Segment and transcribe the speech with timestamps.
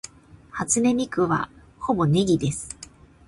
[0.49, 2.75] 初音ミクはほぼネギです